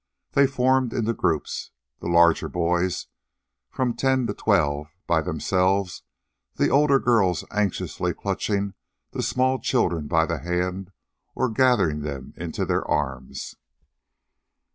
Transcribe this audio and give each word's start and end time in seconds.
They 0.31 0.47
formed 0.47 0.93
into 0.93 1.13
groups, 1.13 1.69
the 1.99 2.07
larger 2.07 2.49
boys, 2.49 3.03
of 3.03 3.07
from 3.75 3.93
ten 3.93 4.25
to 4.25 4.33
twelve, 4.33 4.87
by 5.05 5.21
themselves, 5.21 6.01
the 6.55 6.69
older 6.69 6.97
girls 6.97 7.45
anxiously 7.51 8.11
clutching 8.15 8.73
the 9.11 9.21
small 9.21 9.59
children 9.59 10.07
by 10.07 10.25
the 10.25 10.39
hands 10.39 10.89
or 11.35 11.51
gathering 11.51 11.99
them 11.99 12.33
into 12.35 12.65
their 12.65 12.83
arms. 12.87 13.55